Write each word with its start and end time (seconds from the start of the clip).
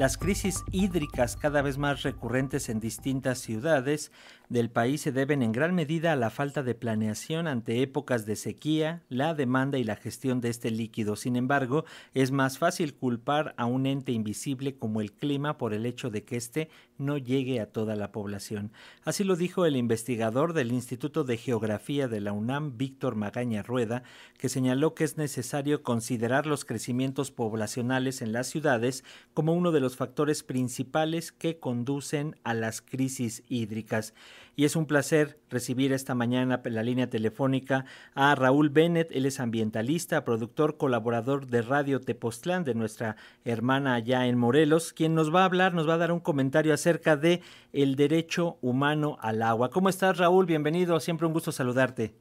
las 0.00 0.16
crisis 0.16 0.64
hídricas 0.72 1.36
cada 1.36 1.60
vez 1.60 1.76
más 1.76 2.04
recurrentes 2.04 2.70
en 2.70 2.80
distintas 2.80 3.38
ciudades 3.38 4.10
del 4.48 4.70
país 4.70 5.02
se 5.02 5.12
deben 5.12 5.42
en 5.42 5.52
gran 5.52 5.74
medida 5.74 6.12
a 6.12 6.16
la 6.16 6.30
falta 6.30 6.62
de 6.62 6.74
planeación 6.74 7.46
ante 7.46 7.82
épocas 7.82 8.24
de 8.24 8.34
sequía, 8.34 9.02
la 9.10 9.34
demanda 9.34 9.76
y 9.78 9.84
la 9.84 9.96
gestión 9.96 10.40
de 10.40 10.48
este 10.48 10.70
líquido. 10.70 11.16
Sin 11.16 11.36
embargo, 11.36 11.84
es 12.14 12.32
más 12.32 12.58
fácil 12.58 12.94
culpar 12.94 13.54
a 13.58 13.66
un 13.66 13.84
ente 13.86 14.10
invisible 14.10 14.74
como 14.74 15.02
el 15.02 15.12
clima 15.12 15.58
por 15.58 15.74
el 15.74 15.84
hecho 15.84 16.08
de 16.08 16.24
que 16.24 16.36
éste 16.36 16.70
no 16.98 17.16
llegue 17.16 17.60
a 17.60 17.70
toda 17.70 17.94
la 17.94 18.10
población. 18.10 18.72
Así 19.04 19.22
lo 19.22 19.36
dijo 19.36 19.66
el 19.66 19.76
investigador 19.76 20.52
del 20.52 20.72
Instituto 20.72 21.24
de 21.24 21.36
Geografía 21.36 22.08
de 22.08 22.20
la 22.20 22.32
UNAM, 22.32 22.76
Víctor 22.76 23.14
Magaña 23.14 23.62
Rueda, 23.62 24.02
que 24.36 24.48
señaló 24.48 24.94
que 24.94 25.04
es 25.04 25.16
necesario 25.16 25.82
considerar 25.82 26.46
los 26.46 26.64
crecimientos 26.64 27.30
poblacionales 27.30 28.20
en 28.20 28.32
las 28.32 28.48
ciudades 28.48 29.04
como 29.32 29.54
uno 29.54 29.70
de 29.70 29.80
los 29.80 29.89
factores 29.96 30.42
principales 30.42 31.32
que 31.32 31.58
conducen 31.58 32.36
a 32.44 32.54
las 32.54 32.82
crisis 32.82 33.42
hídricas 33.48 34.14
y 34.60 34.66
es 34.66 34.76
un 34.76 34.84
placer 34.84 35.38
recibir 35.48 35.90
esta 35.92 36.14
mañana 36.14 36.60
en 36.62 36.74
la 36.74 36.82
línea 36.82 37.08
telefónica 37.08 37.86
a 38.14 38.34
Raúl 38.34 38.68
Bennett, 38.68 39.10
él 39.10 39.24
es 39.24 39.40
ambientalista, 39.40 40.22
productor, 40.22 40.76
colaborador 40.76 41.46
de 41.46 41.62
Radio 41.62 41.98
Tepoztlán, 42.00 42.64
de 42.64 42.74
nuestra 42.74 43.16
hermana 43.46 43.94
allá 43.94 44.26
en 44.26 44.36
Morelos, 44.36 44.92
quien 44.92 45.14
nos 45.14 45.34
va 45.34 45.42
a 45.42 45.44
hablar, 45.46 45.72
nos 45.72 45.88
va 45.88 45.94
a 45.94 45.96
dar 45.98 46.12
un 46.12 46.20
comentario 46.20 46.74
acerca 46.74 47.16
de 47.16 47.40
el 47.72 47.96
derecho 47.96 48.58
humano 48.60 49.16
al 49.22 49.40
agua. 49.42 49.70
¿Cómo 49.70 49.88
estás, 49.88 50.18
Raúl? 50.18 50.44
Bienvenido, 50.44 51.00
siempre 51.00 51.26
un 51.26 51.32
gusto 51.32 51.52
saludarte. 51.52 52.12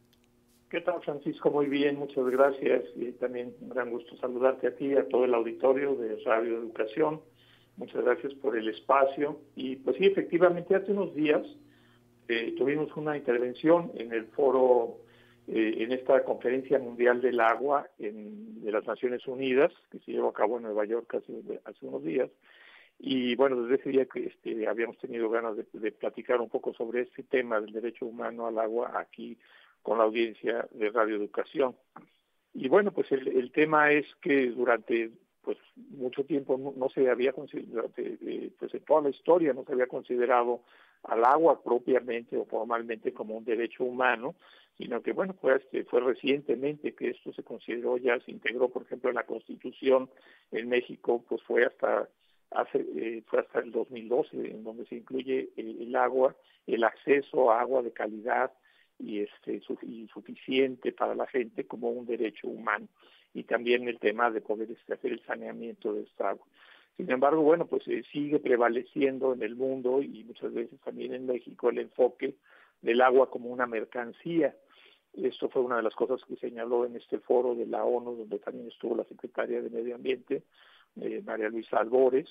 ¿Qué 0.70 0.80
tal, 0.80 1.02
Francisco? 1.02 1.50
Muy 1.50 1.66
bien, 1.66 1.98
muchas 1.98 2.26
gracias. 2.28 2.84
Y 2.96 3.12
también 3.14 3.54
un 3.60 3.68
gran 3.68 3.90
gusto 3.90 4.16
saludarte 4.16 4.68
a 4.68 4.76
ti, 4.76 4.96
a 4.96 5.08
todo 5.10 5.26
el 5.26 5.34
auditorio 5.34 5.96
de 5.96 6.16
Radio 6.24 6.60
Educación. 6.60 7.20
Muchas 7.80 8.04
gracias 8.04 8.34
por 8.36 8.58
el 8.58 8.68
espacio. 8.68 9.40
Y 9.56 9.78
pues 9.78 9.96
sí, 9.96 10.06
efectivamente, 10.06 10.76
hace 10.76 10.92
unos 10.92 11.16
días 11.16 11.42
eh, 12.28 12.54
tuvimos 12.58 12.94
una 12.98 13.16
intervención 13.16 13.90
en 13.96 14.12
el 14.12 14.26
foro, 14.28 14.98
eh, 15.48 15.76
en 15.78 15.94
esta 15.94 16.26
conferencia 16.26 16.78
mundial 16.78 17.22
del 17.22 17.40
agua 17.40 17.88
de 17.98 18.70
las 18.70 18.86
Naciones 18.86 19.26
Unidas, 19.28 19.72
que 19.92 20.00
se 20.00 20.12
llevó 20.12 20.28
a 20.28 20.34
cabo 20.34 20.58
en 20.58 20.64
Nueva 20.64 20.84
York 20.84 21.16
hace, 21.16 21.86
unos 21.86 22.04
días. 22.04 22.30
Y 23.00 23.36
bueno, 23.36 23.62
desde 23.62 23.82
ese 23.82 23.92
día 23.92 24.06
que 24.08 24.26
este, 24.26 24.68
habíamos 24.68 24.98
tenido 24.98 25.30
ganas 25.30 25.56
de, 25.56 25.92
platicar 25.94 26.42
un 26.42 26.50
poco 26.50 26.74
sobre 26.74 27.04
este 27.04 27.24
tema 27.24 27.62
del 27.62 27.72
derecho 27.72 28.08
humano 28.08 28.46
al 28.46 28.60
agua 28.60 28.92
aquí 29.00 29.38
con 29.84 30.00
la 30.00 30.04
audiencia 30.04 30.68
de 30.72 30.90
Radio 30.90 31.16
Educación. 31.16 31.78
Y 32.54 32.68
bueno, 32.68 32.92
pues 32.92 33.10
el, 33.14 33.26
el 33.30 33.54
tema 33.54 33.94
es 33.94 34.06
que 34.22 34.48
durante 34.48 35.12
pues 35.42 35.58
mucho 35.76 36.24
tiempo 36.26 36.58
no, 36.58 36.90
se 36.90 37.10
había 37.10 37.34
considerado, 37.34 37.90
pues 38.60 38.74
en 38.74 38.82
toda 38.86 39.02
la 39.02 39.10
historia 39.10 39.54
no 39.54 39.64
se 39.64 39.74
había 39.74 39.88
considerado 39.88 40.62
al 41.04 41.24
agua 41.24 41.62
propiamente 41.64 42.38
o 42.38 42.46
formalmente 42.46 43.14
como 43.14 43.36
un 43.36 43.46
derecho 43.46 43.84
humano, 43.84 44.36
sino 44.78 45.02
que 45.02 45.14
bueno, 45.14 45.34
fue, 45.42 45.56
este, 45.56 45.84
fue 45.86 46.02
recientemente 46.02 46.94
que 46.94 47.10
esto 47.10 47.34
se 47.34 47.44
consideró, 47.44 47.98
ya 47.98 48.20
se 48.22 48.32
integró, 48.32 48.70
por 48.70 48.84
ejemplo, 48.84 49.10
en 49.10 49.16
la 49.16 49.26
Constitución 49.26 50.10
en 50.52 50.70
México, 50.70 51.24
pues 51.28 51.42
fue 51.44 51.66
hasta 51.66 52.10
hace 52.52 52.80
eh, 52.96 53.24
fue 53.28 53.40
hasta 53.40 53.60
el 53.60 53.72
2012 53.72 54.36
en 54.36 54.64
donde 54.64 54.86
se 54.86 54.96
incluye 54.96 55.50
el, 55.56 55.96
agua, 55.96 56.36
el 56.66 56.84
acceso 56.84 57.52
a 57.52 57.62
agua 57.62 57.84
de 57.84 57.92
calidad 57.92 58.52
y 58.98 59.20
este 59.20 59.62
y 59.84 60.08
suficiente 60.08 60.92
para 60.92 61.16
la 61.16 61.28
gente 61.28 61.66
como 61.66 61.92
un 61.92 62.06
derecho 62.06 62.48
humano 62.48 62.88
y 63.40 63.44
también 63.44 63.88
el 63.88 64.00
tema 64.00 64.30
de 64.32 64.42
poder 64.42 64.68
hacer 64.92 65.12
el 65.14 65.22
saneamiento 65.22 65.94
de 65.94 66.04
esta 66.04 66.32
agua. 66.32 66.46
Sin 66.98 67.10
embargo, 67.10 67.42
bueno, 67.42 67.66
pues 67.68 67.88
eh, 67.88 68.04
sigue 68.12 68.40
prevaleciendo 68.40 69.34
en 69.34 69.42
el 69.42 69.56
mundo 69.56 70.02
y 70.02 70.26
muchas 70.26 70.54
veces 70.54 70.78
también 70.82 71.14
en 71.14 71.26
México 71.26 71.70
el 71.70 71.78
enfoque 71.78 72.36
del 72.82 73.00
agua 73.00 73.30
como 73.30 73.50
una 73.50 73.66
mercancía. 73.66 74.54
Esto 75.14 75.48
fue 75.48 75.62
una 75.62 75.78
de 75.78 75.84
las 75.84 75.96
cosas 75.96 76.20
que 76.28 76.36
señaló 76.36 76.86
en 76.86 76.98
este 76.98 77.20
foro 77.20 77.56
de 77.56 77.66
la 77.66 77.86
ONU, 77.86 78.18
donde 78.18 78.40
también 78.40 78.68
estuvo 78.68 78.98
la 78.98 79.06
secretaria 79.06 79.62
de 79.62 79.70
Medio 79.70 79.96
Ambiente, 79.96 80.44
eh, 81.00 81.22
María 81.26 81.48
Luisa 81.48 81.78
Albores, 81.78 82.28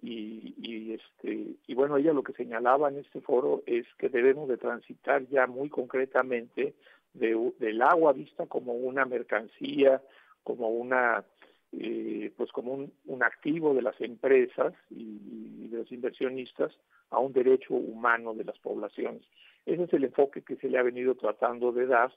y, 0.00 0.54
y, 0.56 0.94
este 0.94 1.56
y 1.66 1.74
bueno 1.74 1.98
ella 1.98 2.14
lo 2.14 2.22
que 2.22 2.32
señalaba 2.32 2.88
en 2.88 2.96
este 2.96 3.20
foro 3.20 3.62
es 3.66 3.84
que 3.98 4.08
debemos 4.08 4.48
de 4.48 4.56
transitar 4.56 5.28
ya 5.28 5.46
muy 5.46 5.68
concretamente 5.68 6.72
de, 7.14 7.52
del 7.58 7.82
agua 7.82 8.12
vista 8.12 8.46
como 8.46 8.72
una 8.72 9.04
mercancía 9.04 10.00
como 10.42 10.68
una 10.68 11.24
eh, 11.72 12.32
pues 12.36 12.50
como 12.50 12.72
un, 12.72 12.92
un, 13.06 13.22
activo 13.22 13.74
de 13.74 13.82
las 13.82 14.00
empresas 14.00 14.74
y, 14.90 15.68
de 15.68 15.78
los 15.78 15.92
inversionistas 15.92 16.72
a 17.10 17.20
un 17.20 17.32
derecho 17.32 17.74
humano 17.74 18.34
de 18.34 18.44
las 18.44 18.58
poblaciones. 18.58 19.22
Ese 19.66 19.84
es 19.84 19.92
el 19.92 20.04
enfoque 20.04 20.42
que 20.42 20.56
se 20.56 20.68
le 20.68 20.78
ha 20.78 20.82
venido 20.82 21.14
tratando 21.14 21.70
de 21.70 21.86
dar, 21.86 22.12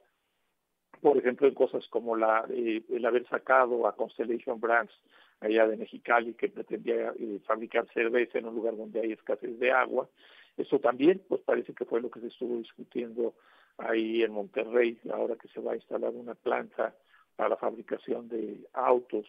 por 1.01 1.17
ejemplo, 1.17 1.47
en 1.47 1.53
cosas 1.53 1.88
como 1.89 2.16
la, 2.16 2.45
eh, 2.50 2.81
el 2.89 3.06
haber 3.06 3.28
sacado 3.28 3.85
a 3.85 3.95
Constellation 3.95 4.59
Brands 4.59 4.94
allá 5.40 5.67
de 5.67 5.78
Mexicali 5.78 6.34
que 6.34 6.50
pretendía 6.50 7.13
eh, 7.19 7.40
fabricar 7.45 7.85
cerveza 7.94 8.40
en 8.40 8.47
un 8.47 8.55
lugar 8.55 8.75
donde 8.75 9.01
hay 9.01 9.11
escasez 9.11 9.59
de 9.59 9.72
agua. 9.72 10.09
Eso 10.57 10.79
también, 10.79 11.22
pues 11.28 11.41
parece 11.41 11.73
que 11.73 11.85
fue 11.85 12.01
lo 12.01 12.09
que 12.09 12.22
se 12.22 12.28
estuvo 12.28 12.57
discutiendo 12.57 13.35
ahí 13.78 14.23
en 14.23 14.31
Monterrey, 14.31 15.00
ahora 15.11 15.35
que 15.35 15.47
se 15.50 15.59
va 15.59 15.73
a 15.73 15.75
instalar 15.75 16.11
una 16.11 16.35
planta 16.35 16.95
para 17.36 17.50
la 17.50 17.58
fabricación 17.58 18.28
de 18.28 18.68
autos, 18.74 19.26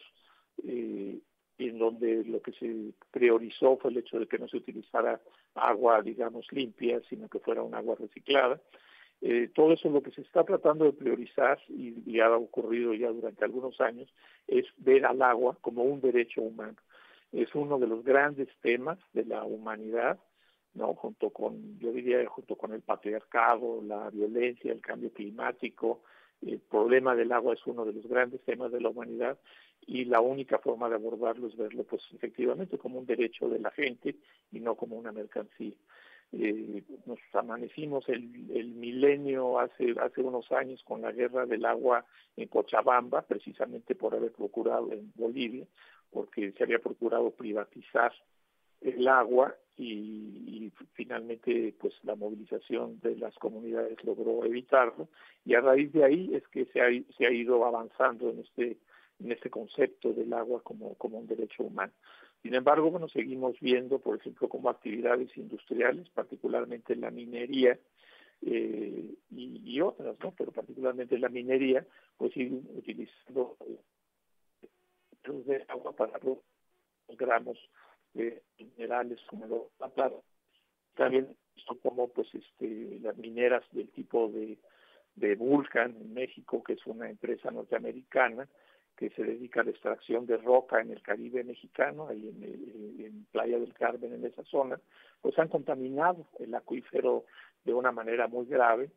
eh, 0.63 1.19
en 1.57 1.79
donde 1.79 2.23
lo 2.25 2.41
que 2.41 2.51
se 2.53 2.93
priorizó 3.11 3.77
fue 3.77 3.91
el 3.91 3.97
hecho 3.97 4.19
de 4.19 4.27
que 4.27 4.37
no 4.37 4.47
se 4.47 4.57
utilizara 4.57 5.21
agua, 5.55 6.01
digamos, 6.01 6.45
limpia, 6.51 7.01
sino 7.09 7.29
que 7.29 7.39
fuera 7.39 7.63
un 7.63 7.73
agua 7.73 7.95
reciclada. 7.97 8.59
Eh, 9.21 9.49
todo 9.55 9.73
eso 9.73 9.89
lo 9.89 10.03
que 10.03 10.11
se 10.11 10.21
está 10.21 10.43
tratando 10.43 10.85
de 10.85 10.93
priorizar, 10.93 11.57
y, 11.69 12.03
y, 12.05 12.19
ha 12.19 12.35
ocurrido 12.35 12.93
ya 12.93 13.09
durante 13.09 13.45
algunos 13.45 13.79
años, 13.79 14.13
es 14.47 14.65
ver 14.77 15.05
al 15.05 15.21
agua 15.21 15.57
como 15.61 15.83
un 15.83 16.01
derecho 16.01 16.41
humano. 16.41 16.75
Es 17.31 17.53
uno 17.55 17.79
de 17.79 17.87
los 17.87 18.03
grandes 18.03 18.49
temas 18.61 18.99
de 19.13 19.25
la 19.25 19.43
humanidad, 19.45 20.19
¿no? 20.73 20.93
Junto 20.93 21.29
con, 21.29 21.79
yo 21.79 21.91
diría, 21.91 22.25
junto 22.27 22.55
con 22.55 22.73
el 22.73 22.81
patriarcado, 22.81 23.81
la 23.81 24.09
violencia, 24.09 24.71
el 24.71 24.81
cambio 24.81 25.11
climático, 25.11 26.03
el 26.41 26.59
problema 26.59 27.15
del 27.15 27.31
agua 27.31 27.53
es 27.53 27.65
uno 27.65 27.85
de 27.85 27.93
los 27.93 28.07
grandes 28.07 28.41
temas 28.41 28.71
de 28.71 28.81
la 28.81 28.89
humanidad 28.89 29.37
y 29.87 30.05
la 30.05 30.21
única 30.21 30.59
forma 30.59 30.89
de 30.89 30.95
abordarlo 30.95 31.47
es 31.47 31.55
verlo 31.55 31.83
pues 31.83 32.03
efectivamente 32.13 32.77
como 32.77 32.99
un 32.99 33.05
derecho 33.05 33.49
de 33.49 33.59
la 33.59 33.71
gente 33.71 34.15
y 34.51 34.59
no 34.59 34.75
como 34.75 34.95
una 34.97 35.11
mercancía. 35.11 35.73
Eh, 36.31 36.83
nos 37.05 37.19
amanecimos 37.33 38.09
el, 38.09 38.49
el 38.51 38.73
milenio 38.73 39.59
hace 39.59 39.95
hace 40.01 40.21
unos 40.21 40.51
años 40.51 40.83
con 40.83 41.01
la 41.01 41.11
guerra 41.11 41.45
del 41.45 41.65
agua 41.65 42.05
en 42.35 42.47
Cochabamba, 42.47 43.21
precisamente 43.21 43.95
por 43.95 44.15
haber 44.15 44.31
procurado 44.31 44.91
en 44.91 45.13
Bolivia, 45.15 45.65
porque 46.09 46.51
se 46.51 46.63
había 46.63 46.79
procurado 46.79 47.31
privatizar 47.31 48.11
el 48.81 49.07
agua 49.07 49.55
y, 49.77 50.71
finalmente 50.93 51.75
pues 51.79 51.93
la 52.03 52.15
movilización 52.15 52.99
de 53.01 53.17
las 53.17 53.35
comunidades 53.35 54.03
logró 54.03 54.43
evitarlo 54.45 55.09
y 55.45 55.53
a 55.53 55.61
raíz 55.61 55.91
de 55.93 56.03
ahí 56.03 56.31
es 56.33 56.47
que 56.47 56.65
se 56.65 56.81
ha, 56.81 56.87
se 57.17 57.25
ha 57.25 57.31
ido 57.31 57.65
avanzando 57.65 58.29
en 58.29 58.39
este 58.39 58.77
en 59.19 59.31
este 59.31 59.49
concepto 59.49 60.13
del 60.13 60.33
agua 60.33 60.61
como, 60.61 60.95
como 60.95 61.19
un 61.19 61.27
derecho 61.27 61.63
humano. 61.63 61.93
Sin 62.41 62.53
embargo, 62.53 62.91
bueno, 62.91 63.07
seguimos 63.07 63.59
viendo, 63.59 63.99
por 63.99 64.17
ejemplo, 64.17 64.49
como 64.49 64.69
actividades 64.69 65.35
industriales, 65.37 66.09
particularmente 66.09 66.93
en 66.93 67.01
la 67.01 67.11
minería 67.11 67.79
eh, 68.41 69.15
y, 69.31 69.61
y, 69.63 69.81
otras, 69.81 70.17
¿no? 70.19 70.33
Pero 70.37 70.51
particularmente 70.51 71.15
en 71.15 71.21
la 71.21 71.29
minería, 71.29 71.87
pues 72.17 72.33
siguen 72.33 72.67
utilizando 72.75 73.57
eh, 73.63 73.79
agua 75.69 75.95
para 75.95 76.19
los 76.19 76.37
gramos 77.17 77.57
de 78.15 78.41
minerales 78.57 79.19
como 79.27 79.69
la 79.79 79.89
plata. 79.89 80.15
También 80.95 81.35
son 81.67 81.77
como 81.79 82.07
pues 82.07 82.27
este 82.33 82.99
las 83.01 83.15
mineras 83.17 83.63
del 83.71 83.89
tipo 83.89 84.29
de, 84.29 84.57
de 85.15 85.35
Vulcan 85.35 85.95
en 86.01 86.13
México, 86.13 86.63
que 86.63 86.73
es 86.73 86.85
una 86.87 87.09
empresa 87.09 87.51
norteamericana 87.51 88.47
que 88.95 89.09
se 89.09 89.23
dedica 89.23 89.59
a 89.59 89.65
la 89.65 89.71
extracción 89.71 90.25
de 90.25 90.37
roca 90.37 90.79
en 90.79 90.89
el 90.91 91.01
Caribe 91.01 91.43
mexicano, 91.43 92.07
ahí 92.07 92.29
en, 92.29 93.05
en 93.05 93.25
Playa 93.25 93.59
del 93.59 93.73
Carmen, 93.73 94.13
en 94.13 94.25
esa 94.25 94.43
zona, 94.45 94.79
pues 95.21 95.37
han 95.37 95.49
contaminado 95.49 96.25
el 96.39 96.55
acuífero 96.55 97.25
de 97.65 97.73
una 97.73 97.91
manera 97.91 98.27
muy 98.27 98.45
grave. 98.45 98.89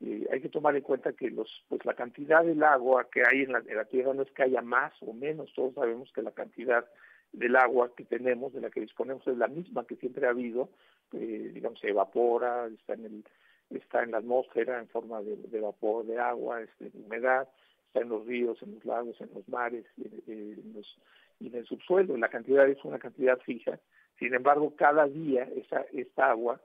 Hay 0.00 0.40
que 0.40 0.48
tomar 0.48 0.74
en 0.76 0.82
cuenta 0.82 1.12
que 1.12 1.30
los, 1.30 1.64
pues 1.68 1.84
la 1.84 1.94
cantidad 1.94 2.44
del 2.44 2.62
agua 2.62 3.08
que 3.10 3.22
hay 3.22 3.42
en 3.42 3.52
la 3.52 3.84
tierra 3.84 4.14
no 4.14 4.22
es 4.22 4.30
que 4.32 4.44
haya 4.44 4.62
más 4.62 4.92
o 5.02 5.12
menos, 5.12 5.52
todos 5.54 5.74
sabemos 5.74 6.10
que 6.12 6.22
la 6.22 6.32
cantidad 6.32 6.84
del 7.32 7.56
agua 7.56 7.92
que 7.94 8.04
tenemos, 8.04 8.52
de 8.52 8.60
la 8.60 8.70
que 8.70 8.80
disponemos, 8.80 9.26
es 9.26 9.36
la 9.36 9.48
misma 9.48 9.86
que 9.86 9.96
siempre 9.96 10.26
ha 10.26 10.30
habido, 10.30 10.70
eh, 11.12 11.50
digamos, 11.54 11.80
se 11.80 11.88
evapora, 11.88 12.66
está 12.66 12.94
en 12.94 13.04
el 13.04 13.24
está 13.70 14.02
en 14.02 14.12
la 14.12 14.18
atmósfera 14.18 14.78
en 14.78 14.88
forma 14.88 15.20
de, 15.22 15.60
vapor 15.60 16.06
de 16.06 16.18
agua, 16.18 16.62
este, 16.62 16.90
de 16.90 16.98
humedad, 16.98 17.48
está 17.86 18.00
en 18.00 18.08
los 18.08 18.26
ríos, 18.26 18.62
en 18.62 18.74
los 18.74 18.84
lagos, 18.84 19.20
en 19.20 19.30
los 19.34 19.48
mares, 19.48 19.84
en, 19.98 20.72
los, 20.74 20.98
y 21.40 21.48
en 21.48 21.54
el 21.54 21.66
subsuelo. 21.66 22.16
La 22.16 22.28
cantidad 22.28 22.68
es 22.68 22.82
una 22.84 22.98
cantidad 22.98 23.38
fija. 23.40 23.78
Sin 24.18 24.34
embargo, 24.34 24.74
cada 24.76 25.06
día 25.06 25.48
esa, 25.54 25.84
esta 25.92 26.30
agua 26.30 26.60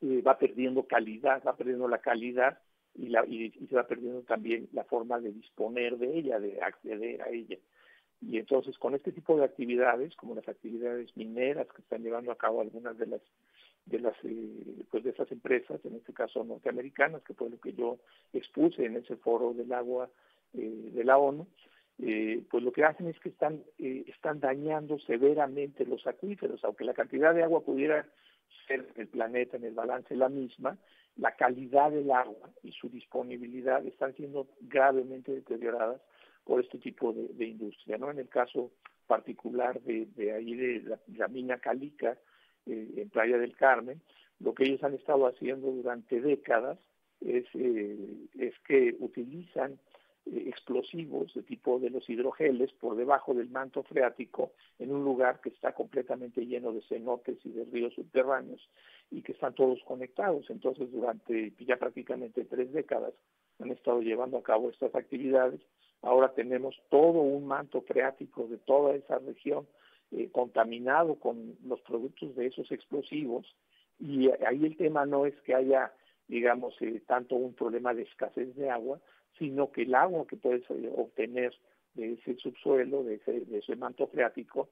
eh, 0.00 0.22
va 0.22 0.38
perdiendo 0.38 0.86
calidad, 0.86 1.42
va 1.46 1.56
perdiendo 1.56 1.88
la 1.88 1.98
calidad 1.98 2.58
y, 2.94 3.08
la, 3.08 3.24
y, 3.26 3.50
se 3.50 3.76
va 3.76 3.86
perdiendo 3.86 4.22
también 4.22 4.68
la 4.72 4.84
forma 4.84 5.20
de 5.20 5.32
disponer 5.32 5.98
de 5.98 6.18
ella, 6.18 6.40
de 6.40 6.60
acceder 6.60 7.22
a 7.22 7.30
ella. 7.30 7.56
Y 8.20 8.38
entonces 8.38 8.76
con 8.78 8.94
este 8.94 9.12
tipo 9.12 9.36
de 9.36 9.44
actividades, 9.44 10.14
como 10.16 10.34
las 10.34 10.48
actividades 10.48 11.16
mineras 11.16 11.68
que 11.68 11.82
están 11.82 12.02
llevando 12.02 12.32
a 12.32 12.38
cabo 12.38 12.60
algunas 12.60 12.98
de 12.98 13.06
las 13.06 13.22
de 13.86 14.00
las 14.00 14.14
eh, 14.22 14.84
pues 14.90 15.02
de 15.04 15.10
esas 15.10 15.30
empresas, 15.32 15.80
en 15.84 15.96
este 15.96 16.12
caso 16.12 16.44
norteamericanas, 16.44 17.22
que 17.22 17.34
fue 17.34 17.48
lo 17.48 17.58
que 17.58 17.72
yo 17.72 17.98
expuse 18.32 18.84
en 18.84 18.96
ese 18.96 19.16
foro 19.16 19.54
del 19.54 19.72
agua 19.72 20.10
eh, 20.52 20.90
de 20.92 21.04
la 21.04 21.16
ONU, 21.16 21.46
eh, 22.00 22.42
pues 22.50 22.62
lo 22.62 22.72
que 22.72 22.84
hacen 22.84 23.06
es 23.06 23.18
que 23.20 23.30
están 23.30 23.62
están 23.78 24.40
dañando 24.40 24.98
severamente 24.98 25.86
los 25.86 26.06
acuíferos, 26.06 26.62
aunque 26.64 26.84
la 26.84 26.94
cantidad 26.94 27.34
de 27.34 27.42
agua 27.42 27.64
pudiera 27.64 28.06
ser 28.66 28.86
el 28.96 29.08
planeta 29.08 29.56
en 29.56 29.64
el 29.64 29.74
balance 29.74 30.14
la 30.14 30.28
misma, 30.28 30.76
la 31.16 31.34
calidad 31.34 31.90
del 31.90 32.10
agua 32.10 32.50
y 32.62 32.72
su 32.72 32.88
disponibilidad 32.88 33.84
están 33.86 34.14
siendo 34.14 34.46
gravemente 34.60 35.32
deterioradas 35.32 36.00
por 36.48 36.60
este 36.64 36.78
tipo 36.78 37.12
de, 37.12 37.44
industria. 37.44 37.98
¿no? 37.98 38.10
En 38.10 38.18
el 38.18 38.28
caso 38.30 38.72
particular 39.06 39.78
de, 39.82 40.06
de 40.16 40.32
ahí 40.32 40.54
de 40.54 40.98
la, 41.14 41.28
mina 41.28 41.58
Calica, 41.58 42.16
eh, 42.64 42.88
en 42.96 43.10
Playa 43.10 43.36
del 43.36 43.54
Carmen, 43.54 44.00
lo 44.40 44.54
que 44.54 44.64
ellos 44.64 44.82
han 44.82 44.94
estado 44.94 45.26
haciendo 45.26 45.70
durante 45.70 46.22
décadas 46.22 46.78
es, 47.20 47.44
eh, 47.52 47.98
es 48.38 48.54
que 48.66 48.96
utilizan 48.98 49.72
eh, 50.24 50.44
explosivos 50.46 51.34
de 51.34 51.42
tipo 51.42 51.78
de 51.78 51.90
los 51.90 52.08
hidrogeles 52.08 52.72
por 52.72 52.96
debajo 52.96 53.34
del 53.34 53.50
manto 53.50 53.82
freático 53.82 54.52
en 54.78 54.90
un 54.90 55.04
lugar 55.04 55.42
que 55.42 55.50
está 55.50 55.74
completamente 55.74 56.46
lleno 56.46 56.72
de 56.72 56.80
cenotes 56.88 57.36
y 57.44 57.50
de 57.50 57.66
ríos 57.66 57.92
subterráneos 57.92 58.70
y 59.10 59.20
que 59.20 59.32
están 59.32 59.54
todos 59.54 59.82
conectados. 59.84 60.48
Entonces, 60.48 60.90
durante 60.90 61.52
ya 61.58 61.76
prácticamente 61.76 62.46
tres 62.46 62.72
décadas 62.72 63.12
han 63.58 63.70
estado 63.70 64.00
llevando 64.00 64.38
a 64.38 64.42
cabo 64.42 64.70
estas 64.70 64.94
actividades. 64.94 65.60
Ahora 66.02 66.32
tenemos 66.32 66.76
todo 66.90 67.20
un 67.20 67.46
manto 67.46 67.82
freático 67.82 68.46
de 68.46 68.58
toda 68.58 68.94
esa 68.94 69.18
región 69.18 69.66
eh, 70.10 70.28
contaminado 70.30 71.16
con 71.16 71.56
los 71.64 71.80
productos 71.82 72.34
de 72.36 72.46
esos 72.46 72.70
explosivos. 72.70 73.46
Y 73.98 74.30
ahí 74.46 74.64
el 74.64 74.76
tema 74.76 75.06
no 75.06 75.26
es 75.26 75.34
que 75.42 75.54
haya, 75.54 75.92
digamos, 76.28 76.74
eh, 76.80 77.02
tanto 77.06 77.34
un 77.34 77.54
problema 77.54 77.94
de 77.94 78.02
escasez 78.02 78.54
de 78.54 78.70
agua, 78.70 79.00
sino 79.38 79.70
que 79.70 79.82
el 79.82 79.94
agua 79.94 80.26
que 80.26 80.36
puedes 80.36 80.62
eh, 80.70 80.92
obtener 80.96 81.54
de 81.94 82.12
ese 82.14 82.36
subsuelo, 82.36 83.02
de 83.02 83.16
ese, 83.16 83.40
de 83.40 83.58
ese 83.58 83.76
manto 83.76 84.06
freático, 84.06 84.68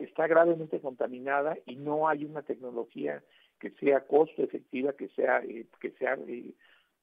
está 0.00 0.26
gravemente 0.26 0.80
contaminada 0.80 1.56
y 1.66 1.76
no 1.76 2.08
hay 2.08 2.24
una 2.24 2.42
tecnología 2.42 3.22
que 3.58 3.70
sea 3.72 4.06
costo 4.06 4.42
efectiva, 4.42 4.92
que 4.92 5.08
sea, 5.08 5.40
eh, 5.44 5.66
que 5.80 5.90
sea 5.92 6.16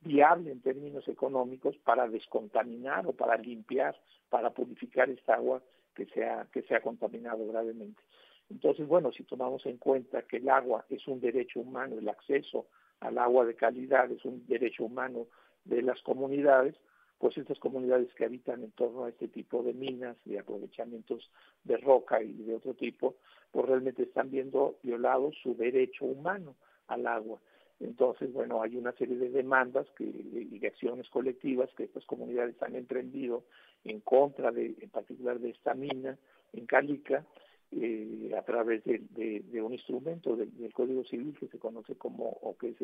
viable 0.05 0.51
en 0.51 0.61
términos 0.61 1.07
económicos 1.07 1.75
para 1.77 2.07
descontaminar 2.07 3.07
o 3.07 3.13
para 3.13 3.35
limpiar, 3.37 3.99
para 4.29 4.51
purificar 4.51 5.09
esta 5.09 5.33
agua 5.35 5.61
que 5.95 6.05
sea, 6.05 6.47
que 6.53 6.61
sea 6.63 6.79
contaminado 6.81 7.45
gravemente. 7.47 8.01
Entonces, 8.49 8.87
bueno, 8.87 9.11
si 9.11 9.23
tomamos 9.23 9.65
en 9.65 9.77
cuenta 9.77 10.21
que 10.21 10.37
el 10.37 10.49
agua 10.49 10.85
es 10.89 11.07
un 11.07 11.19
derecho 11.19 11.59
humano, 11.59 11.97
el 11.97 12.07
acceso 12.07 12.67
al 12.99 13.17
agua 13.17 13.45
de 13.45 13.55
calidad 13.55 14.09
es 14.11 14.23
un 14.23 14.45
derecho 14.47 14.85
humano 14.85 15.25
de 15.63 15.81
las 15.81 16.01
comunidades, 16.03 16.75
pues 17.17 17.37
estas 17.37 17.57
comunidades 17.59 18.13
que 18.13 18.25
habitan 18.25 18.63
en 18.63 18.71
torno 18.71 19.05
a 19.05 19.09
este 19.09 19.27
tipo 19.27 19.63
de 19.63 19.73
minas, 19.73 20.17
de 20.25 20.37
aprovechamientos 20.37 21.31
de 21.63 21.77
roca 21.77 22.21
y 22.21 22.33
de 22.33 22.55
otro 22.55 22.75
tipo, 22.75 23.15
pues 23.51 23.65
realmente 23.65 24.03
están 24.03 24.29
viendo 24.29 24.75
violado 24.83 25.31
su 25.41 25.55
derecho 25.55 26.05
humano 26.05 26.55
al 26.87 27.07
agua. 27.07 27.39
Entonces, 27.79 28.31
bueno, 28.31 28.61
hay 28.61 28.77
una 28.77 28.93
serie 28.93 29.17
de 29.17 29.29
demandas 29.29 29.87
que, 29.97 30.05
y 30.05 30.65
acciones 30.65 31.09
colectivas 31.09 31.69
que 31.75 31.83
estas 31.83 32.05
comunidades 32.05 32.61
han 32.61 32.75
emprendido 32.75 33.43
en 33.83 33.99
contra 33.99 34.51
de, 34.51 34.75
en 34.79 34.89
particular 34.89 35.39
de 35.39 35.49
esta 35.49 35.73
mina 35.73 36.17
en 36.53 36.65
Calica, 36.65 37.25
eh, 37.71 38.31
a 38.37 38.41
través 38.43 38.83
de, 38.85 39.61
un 39.61 39.73
instrumento 39.73 40.37
del, 40.37 40.51
Código 40.73 41.03
Civil 41.03 41.35
que 41.37 41.47
se 41.47 41.59
conoce 41.59 41.95
como, 41.95 42.29
o 42.29 42.55
que 42.57 42.69
es 42.69 42.75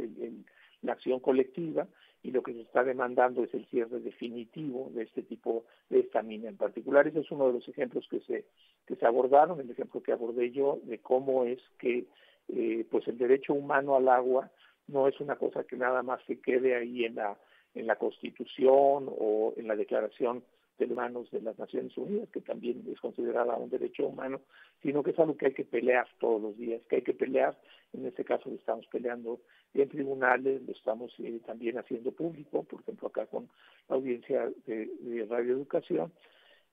la 0.81 0.93
acción 0.93 1.19
colectiva, 1.19 1.87
y 2.23 2.31
lo 2.31 2.43
que 2.43 2.53
se 2.53 2.61
está 2.61 2.83
demandando 2.83 3.43
es 3.43 3.53
el 3.53 3.65
cierre 3.67 3.99
definitivo 3.99 4.91
de 4.93 5.03
este 5.03 5.23
tipo, 5.23 5.65
de 5.89 5.99
esta 5.99 6.21
mina 6.21 6.49
en 6.49 6.57
particular. 6.57 7.07
Ese 7.07 7.19
es 7.19 7.31
uno 7.31 7.47
de 7.47 7.53
los 7.53 7.67
ejemplos 7.69 8.05
que 8.09 8.19
se, 8.21 8.45
que 8.85 8.95
se 8.95 9.05
abordaron, 9.05 9.61
el 9.61 9.69
ejemplo 9.69 10.03
que 10.03 10.11
abordé 10.11 10.51
yo 10.51 10.79
de 10.83 10.97
cómo 10.99 11.45
es 11.45 11.59
que 11.79 12.05
eh, 12.49 12.85
pues 12.89 13.07
el 13.07 13.17
derecho 13.17 13.53
humano 13.53 13.95
al 13.95 14.09
agua 14.09 14.51
no 14.91 15.07
es 15.07 15.19
una 15.19 15.35
cosa 15.35 15.63
que 15.63 15.75
nada 15.75 16.03
más 16.03 16.21
se 16.25 16.39
quede 16.39 16.75
ahí 16.75 17.05
en 17.05 17.15
la, 17.15 17.37
en 17.73 17.87
la 17.87 17.95
Constitución 17.95 19.07
o 19.07 19.53
en 19.57 19.67
la 19.67 19.75
Declaración 19.75 20.43
de 20.77 20.85
Humanos 20.85 21.29
de 21.31 21.41
las 21.41 21.57
Naciones 21.59 21.95
Unidas, 21.97 22.29
que 22.29 22.41
también 22.41 22.83
es 22.91 22.99
considerada 22.99 23.55
un 23.55 23.69
derecho 23.69 24.07
humano, 24.07 24.41
sino 24.81 25.03
que 25.03 25.11
es 25.11 25.19
algo 25.19 25.37
que 25.37 25.47
hay 25.47 25.53
que 25.53 25.63
pelear 25.63 26.07
todos 26.19 26.41
los 26.41 26.57
días, 26.57 26.81
que 26.89 26.97
hay 26.97 27.01
que 27.03 27.13
pelear, 27.13 27.57
en 27.93 28.05
este 28.05 28.23
caso 28.23 28.49
lo 28.49 28.55
estamos 28.55 28.87
peleando 28.87 29.39
en 29.73 29.89
tribunales, 29.89 30.61
lo 30.63 30.71
estamos 30.71 31.13
eh, 31.19 31.39
también 31.45 31.77
haciendo 31.77 32.11
público, 32.11 32.63
por 32.63 32.81
ejemplo 32.81 33.09
acá 33.09 33.25
con 33.27 33.47
la 33.89 33.95
audiencia 33.95 34.51
de, 34.65 34.89
de 35.01 35.25
Radio 35.25 35.53
Educación. 35.53 36.11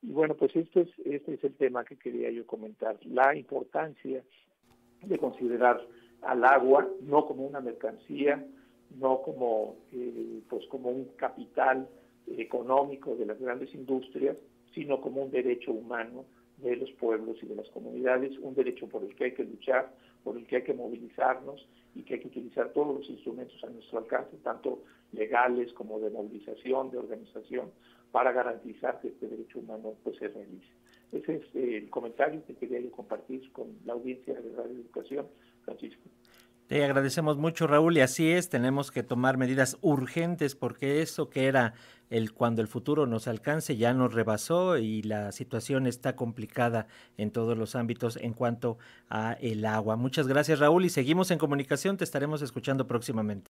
Y 0.01 0.13
bueno, 0.13 0.35
pues 0.35 0.55
este 0.55 0.83
es, 0.83 0.89
este 1.05 1.35
es 1.35 1.45
el 1.45 1.55
tema 1.57 1.85
que 1.85 1.97
quería 1.97 2.31
yo 2.31 2.47
comentar, 2.47 2.97
la 3.05 3.35
importancia 3.37 4.23
de 5.03 5.19
considerar 5.19 5.85
al 6.23 6.45
agua 6.45 6.89
no 7.03 7.27
como 7.27 7.47
una 7.47 7.61
mercancía, 7.61 8.45
no 8.99 9.23
como, 9.23 9.77
eh, 9.93 10.41
pues 10.49 10.67
como 10.67 10.91
un 10.91 11.05
capital 11.17 11.89
económico 12.27 13.15
de 13.17 13.27
las 13.27 13.39
grandes 13.39 13.75
industrias, 13.75 14.37
sino 14.75 15.01
como 15.01 15.23
un 15.23 15.31
derecho 15.31 15.73
humano 15.73 16.25
de 16.59 16.77
los 16.77 16.91
pueblos 16.93 17.37
y 17.43 17.47
de 17.47 17.55
las 17.55 17.69
comunidades, 17.71 18.37
un 18.39 18.55
derecho 18.55 18.89
por 18.89 19.03
el 19.05 19.15
que 19.15 19.25
hay 19.25 19.35
que 19.35 19.45
luchar, 19.45 19.93
por 20.25 20.37
el 20.37 20.47
que 20.47 20.57
hay 20.57 20.63
que 20.65 20.75
movilizarnos 20.75 21.67
y 21.95 22.03
que 22.03 22.15
hay 22.15 22.21
que 22.21 22.29
utilizar 22.29 22.73
todos 22.73 22.99
los 22.99 23.09
instrumentos 23.09 23.63
a 23.63 23.71
nuestro 23.71 23.99
alcance, 23.99 24.37
tanto 24.43 24.83
legales 25.13 25.73
como 25.73 26.01
de 26.01 26.11
movilización, 26.11 26.91
de 26.91 26.99
organización, 26.99 27.71
para 28.11 28.33
garantizar 28.33 29.01
que 29.01 29.09
este 29.09 29.29
derecho 29.29 29.61
humano 29.61 29.95
pues, 30.03 30.17
se 30.17 30.29
realice. 30.29 30.67
Ese 31.13 31.37
es 31.37 31.55
el 31.55 31.89
comentario 31.89 32.43
que 32.47 32.55
quería 32.55 32.91
compartir 32.91 33.51
con 33.53 33.79
la 33.87 33.95
audiencia 33.95 34.35
de 34.35 34.55
Radio 34.55 34.77
Educación, 34.77 35.27
Te 36.69 36.85
agradecemos 36.85 37.39
mucho, 37.39 37.67
Raúl, 37.67 37.97
y 37.97 38.03
así 38.03 38.31
es, 38.31 38.51
tenemos 38.51 38.91
que 38.91 39.03
tomar 39.03 39.39
medidas 39.39 39.79
urgentes 39.81 40.55
porque 40.55 41.01
eso 41.01 41.31
que 41.31 41.47
era 41.47 41.73
el 42.11 42.33
cuando 42.33 42.61
el 42.61 42.69
futuro 42.69 43.07
nos 43.07 43.27
alcance 43.27 43.77
ya 43.77 43.95
nos 43.95 44.13
rebasó 44.13 44.77
y 44.77 45.03
la 45.03 45.33
situación 45.33 45.87
está 45.87 46.15
complicada 46.15 46.87
en 47.17 47.31
todos 47.31 47.57
los 47.57 47.75
ámbitos 47.75 48.17
en 48.17 48.35
cuanto 48.35 48.77
a 49.09 49.33
el 49.41 49.65
agua. 49.65 49.97
Muchas 49.97 50.27
gracias, 50.27 50.59
Raúl, 50.59 50.85
y 50.85 50.91
seguimos 50.91 51.31
en 51.31 51.39
comunicación, 51.39 51.97
te 51.97 52.05
estaremos 52.05 52.43
escuchando 52.43 52.87
próximamente. 52.87 53.47